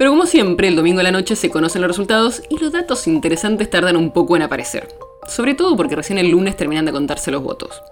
Pero 0.00 0.12
como 0.12 0.24
siempre, 0.24 0.66
el 0.66 0.76
domingo 0.76 1.00
a 1.00 1.02
la 1.02 1.10
noche 1.10 1.36
se 1.36 1.50
conocen 1.50 1.82
los 1.82 1.90
resultados 1.90 2.42
y 2.48 2.56
los 2.56 2.72
datos 2.72 3.06
interesantes 3.06 3.68
tardan 3.68 3.98
un 3.98 4.12
poco 4.12 4.34
en 4.34 4.40
aparecer. 4.40 4.88
Sobre 5.28 5.52
todo 5.52 5.76
porque 5.76 5.94
recién 5.94 6.16
el 6.16 6.30
lunes 6.30 6.56
terminan 6.56 6.86
de 6.86 6.92
contarse 6.92 7.30
los 7.30 7.42
votos. 7.42 7.82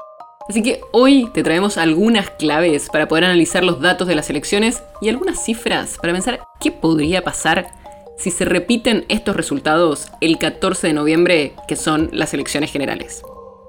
Así 0.48 0.62
que 0.62 0.80
hoy 0.92 1.28
te 1.34 1.42
traemos 1.42 1.76
algunas 1.76 2.30
claves 2.30 2.88
para 2.88 3.08
poder 3.08 3.24
analizar 3.26 3.62
los 3.62 3.82
datos 3.82 4.08
de 4.08 4.14
las 4.14 4.30
elecciones 4.30 4.82
y 5.02 5.10
algunas 5.10 5.44
cifras 5.44 5.98
para 6.00 6.14
pensar 6.14 6.40
qué 6.60 6.72
podría 6.72 7.24
pasar 7.24 7.72
si 8.16 8.30
se 8.30 8.46
repiten 8.46 9.04
estos 9.10 9.36
resultados 9.36 10.08
el 10.22 10.38
14 10.38 10.86
de 10.86 10.94
noviembre, 10.94 11.52
que 11.68 11.76
son 11.76 12.08
las 12.14 12.32
elecciones 12.32 12.72
generales. 12.72 13.20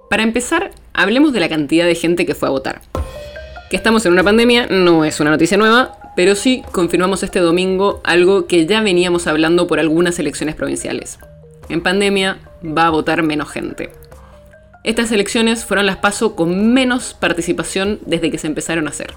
Para 0.10 0.24
empezar, 0.24 0.72
hablemos 0.94 1.34
de 1.34 1.42
la 1.42 1.50
cantidad 1.50 1.86
de 1.86 1.96
gente 1.96 2.26
que 2.26 2.36
fue 2.36 2.48
a 2.48 2.52
votar. 2.52 2.80
Que 3.70 3.76
estamos 3.76 4.06
en 4.06 4.14
una 4.14 4.24
pandemia 4.24 4.68
no 4.68 5.04
es 5.04 5.20
una 5.20 5.30
noticia 5.30 5.58
nueva, 5.58 6.00
pero 6.16 6.36
sí 6.36 6.64
confirmamos 6.72 7.24
este 7.24 7.40
domingo 7.40 8.02
algo 8.04 8.48
que 8.48 8.66
ya 8.66 8.82
veníamos 8.82 9.28
hablando 9.28 9.68
por 9.68 9.80
algunas 9.80 10.20
elecciones 10.20 10.56
provinciales. 10.56 11.20
En 11.70 11.82
pandemia 11.82 12.40
va 12.66 12.88
a 12.88 12.90
votar 12.90 13.24
menos 13.24 13.50
gente. 13.50 13.92
Estas 14.84 15.12
elecciones 15.12 15.66
fueron 15.66 15.86
las 15.86 15.98
paso 15.98 16.36
con 16.36 16.74
menos 16.74 17.14
participación 17.14 18.00
desde 18.06 18.32
que 18.32 18.38
se 18.38 18.48
empezaron 18.48 18.88
a 18.88 18.92
hacer. 18.92 19.14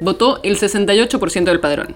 Votó 0.00 0.40
el 0.42 0.58
68% 0.58 1.44
del 1.44 1.60
padrón. 1.60 1.94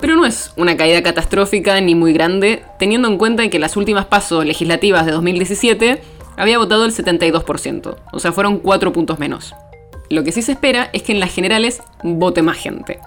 Pero 0.00 0.14
no 0.14 0.24
es 0.24 0.52
una 0.56 0.76
caída 0.76 1.02
catastrófica 1.02 1.80
ni 1.80 1.94
muy 1.94 2.12
grande, 2.12 2.62
teniendo 2.78 3.08
en 3.08 3.18
cuenta 3.18 3.48
que 3.50 3.58
las 3.58 3.76
últimas 3.76 4.06
pasos 4.06 4.46
legislativas 4.46 5.04
de 5.04 5.12
2017 5.12 6.00
había 6.36 6.58
votado 6.58 6.84
el 6.84 6.92
72%, 6.92 7.96
o 8.12 8.18
sea, 8.20 8.30
fueron 8.30 8.60
4 8.60 8.92
puntos 8.92 9.18
menos. 9.18 9.54
Lo 10.08 10.22
que 10.22 10.30
sí 10.30 10.40
se 10.40 10.52
espera 10.52 10.88
es 10.92 11.02
que 11.02 11.12
en 11.12 11.20
las 11.20 11.34
generales 11.34 11.82
vote 12.04 12.42
más 12.42 12.56
gente. 12.56 13.00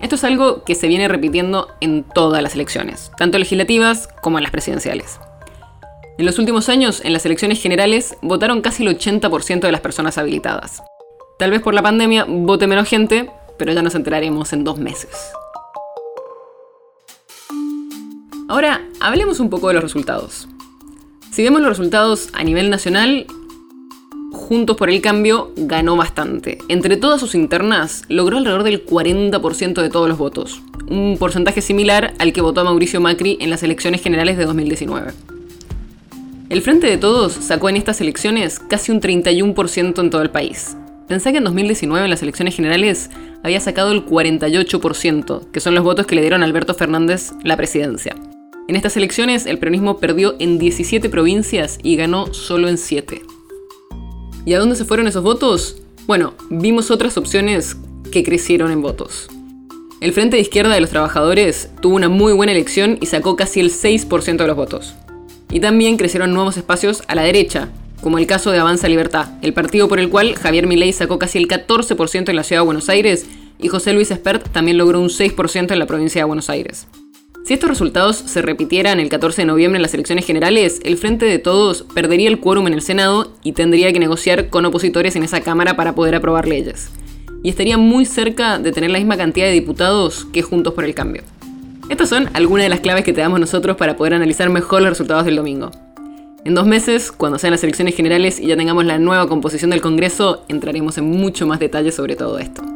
Esto 0.00 0.16
es 0.16 0.24
algo 0.24 0.62
que 0.64 0.74
se 0.74 0.88
viene 0.88 1.08
repitiendo 1.08 1.68
en 1.80 2.04
todas 2.04 2.42
las 2.42 2.54
elecciones, 2.54 3.10
tanto 3.16 3.38
legislativas 3.38 4.08
como 4.22 4.38
en 4.38 4.42
las 4.42 4.52
presidenciales. 4.52 5.18
En 6.18 6.26
los 6.26 6.38
últimos 6.38 6.68
años, 6.68 7.00
en 7.04 7.12
las 7.12 7.24
elecciones 7.26 7.60
generales, 7.60 8.16
votaron 8.22 8.60
casi 8.60 8.86
el 8.86 8.96
80% 8.96 9.60
de 9.60 9.72
las 9.72 9.80
personas 9.80 10.18
habilitadas. 10.18 10.82
Tal 11.38 11.50
vez 11.50 11.60
por 11.62 11.74
la 11.74 11.82
pandemia 11.82 12.24
vote 12.26 12.66
menos 12.66 12.88
gente, 12.88 13.30
pero 13.58 13.72
ya 13.72 13.82
nos 13.82 13.94
enteraremos 13.94 14.52
en 14.52 14.64
dos 14.64 14.78
meses. 14.78 15.10
Ahora, 18.48 18.82
hablemos 19.00 19.40
un 19.40 19.50
poco 19.50 19.68
de 19.68 19.74
los 19.74 19.82
resultados. 19.82 20.48
Si 21.32 21.42
vemos 21.42 21.60
los 21.60 21.70
resultados 21.70 22.28
a 22.32 22.44
nivel 22.44 22.70
nacional, 22.70 23.26
Juntos 24.32 24.76
por 24.76 24.90
el 24.90 25.00
Cambio 25.00 25.52
ganó 25.56 25.96
bastante. 25.96 26.58
Entre 26.68 26.96
todas 26.96 27.20
sus 27.20 27.34
internas, 27.34 28.02
logró 28.08 28.38
alrededor 28.38 28.62
del 28.64 28.84
40% 28.84 29.82
de 29.82 29.88
todos 29.88 30.08
los 30.08 30.18
votos, 30.18 30.62
un 30.88 31.16
porcentaje 31.18 31.60
similar 31.60 32.14
al 32.18 32.32
que 32.32 32.40
votó 32.40 32.64
Mauricio 32.64 33.00
Macri 33.00 33.38
en 33.40 33.50
las 33.50 33.62
elecciones 33.62 34.02
generales 34.02 34.36
de 34.36 34.44
2019. 34.44 35.12
El 36.48 36.62
Frente 36.62 36.86
de 36.86 36.96
Todos 36.96 37.32
sacó 37.32 37.68
en 37.68 37.76
estas 37.76 38.00
elecciones 38.00 38.60
casi 38.60 38.92
un 38.92 39.00
31% 39.00 40.00
en 40.00 40.10
todo 40.10 40.22
el 40.22 40.30
país. 40.30 40.76
Pensé 41.08 41.32
que 41.32 41.38
en 41.38 41.44
2019 41.44 42.04
en 42.04 42.10
las 42.10 42.22
elecciones 42.22 42.54
generales 42.54 43.10
había 43.42 43.60
sacado 43.60 43.92
el 43.92 44.06
48%, 44.06 45.50
que 45.50 45.60
son 45.60 45.74
los 45.74 45.84
votos 45.84 46.06
que 46.06 46.14
le 46.14 46.20
dieron 46.20 46.42
a 46.42 46.46
Alberto 46.46 46.74
Fernández 46.74 47.32
la 47.42 47.56
presidencia. 47.56 48.14
En 48.68 48.74
estas 48.76 48.96
elecciones 48.96 49.46
el 49.46 49.58
peronismo 49.58 49.98
perdió 49.98 50.34
en 50.40 50.58
17 50.58 51.08
provincias 51.08 51.78
y 51.82 51.96
ganó 51.96 52.32
solo 52.34 52.68
en 52.68 52.78
7. 52.78 53.22
¿Y 54.46 54.54
a 54.54 54.60
dónde 54.60 54.76
se 54.76 54.84
fueron 54.84 55.08
esos 55.08 55.24
votos? 55.24 55.76
Bueno, 56.06 56.34
vimos 56.50 56.92
otras 56.92 57.18
opciones 57.18 57.76
que 58.12 58.22
crecieron 58.22 58.70
en 58.70 58.80
votos. 58.80 59.26
El 60.00 60.12
Frente 60.12 60.36
de 60.36 60.42
Izquierda 60.42 60.72
de 60.72 60.80
los 60.80 60.90
Trabajadores 60.90 61.70
tuvo 61.82 61.96
una 61.96 62.08
muy 62.08 62.32
buena 62.32 62.52
elección 62.52 62.96
y 63.00 63.06
sacó 63.06 63.34
casi 63.34 63.58
el 63.58 63.72
6% 63.72 64.36
de 64.36 64.46
los 64.46 64.54
votos. 64.54 64.94
Y 65.50 65.58
también 65.58 65.96
crecieron 65.96 66.32
nuevos 66.32 66.56
espacios 66.56 67.02
a 67.08 67.16
la 67.16 67.22
derecha, 67.22 67.70
como 68.00 68.18
el 68.18 68.28
caso 68.28 68.52
de 68.52 68.60
Avanza 68.60 68.88
Libertad, 68.88 69.30
el 69.42 69.52
partido 69.52 69.88
por 69.88 69.98
el 69.98 70.10
cual 70.10 70.36
Javier 70.36 70.68
Milei 70.68 70.92
sacó 70.92 71.18
casi 71.18 71.38
el 71.38 71.48
14% 71.48 72.28
en 72.28 72.36
la 72.36 72.44
ciudad 72.44 72.62
de 72.62 72.66
Buenos 72.66 72.88
Aires 72.88 73.26
y 73.58 73.66
José 73.66 73.94
Luis 73.94 74.12
Espert 74.12 74.48
también 74.52 74.78
logró 74.78 75.00
un 75.00 75.08
6% 75.08 75.72
en 75.72 75.78
la 75.80 75.86
provincia 75.86 76.20
de 76.20 76.24
Buenos 76.26 76.50
Aires. 76.50 76.86
Si 77.46 77.54
estos 77.54 77.70
resultados 77.70 78.16
se 78.16 78.42
repitieran 78.42 78.98
el 78.98 79.08
14 79.08 79.42
de 79.42 79.46
noviembre 79.46 79.76
en 79.76 79.82
las 79.82 79.94
elecciones 79.94 80.26
generales, 80.26 80.80
el 80.82 80.96
Frente 80.96 81.26
de 81.26 81.38
Todos 81.38 81.84
perdería 81.94 82.28
el 82.28 82.40
quórum 82.40 82.66
en 82.66 82.72
el 82.72 82.82
Senado 82.82 83.30
y 83.44 83.52
tendría 83.52 83.92
que 83.92 84.00
negociar 84.00 84.48
con 84.48 84.64
opositores 84.64 85.14
en 85.14 85.22
esa 85.22 85.40
Cámara 85.42 85.76
para 85.76 85.94
poder 85.94 86.16
aprobar 86.16 86.48
leyes. 86.48 86.90
Y 87.44 87.48
estaría 87.48 87.78
muy 87.78 88.04
cerca 88.04 88.58
de 88.58 88.72
tener 88.72 88.90
la 88.90 88.98
misma 88.98 89.16
cantidad 89.16 89.46
de 89.46 89.52
diputados 89.52 90.26
que 90.32 90.42
Juntos 90.42 90.74
por 90.74 90.84
el 90.84 90.96
Cambio. 90.96 91.22
Estas 91.88 92.08
son 92.08 92.28
algunas 92.32 92.64
de 92.64 92.68
las 92.68 92.80
claves 92.80 93.04
que 93.04 93.12
te 93.12 93.20
damos 93.20 93.38
nosotros 93.38 93.76
para 93.76 93.96
poder 93.96 94.14
analizar 94.14 94.50
mejor 94.50 94.82
los 94.82 94.90
resultados 94.90 95.24
del 95.24 95.36
domingo. 95.36 95.70
En 96.44 96.56
dos 96.56 96.66
meses, 96.66 97.12
cuando 97.12 97.38
sean 97.38 97.52
las 97.52 97.62
elecciones 97.62 97.94
generales 97.94 98.40
y 98.40 98.48
ya 98.48 98.56
tengamos 98.56 98.84
la 98.86 98.98
nueva 98.98 99.28
composición 99.28 99.70
del 99.70 99.80
Congreso, 99.80 100.44
entraremos 100.48 100.98
en 100.98 101.04
mucho 101.04 101.46
más 101.46 101.60
detalle 101.60 101.92
sobre 101.92 102.16
todo 102.16 102.40
esto. 102.40 102.75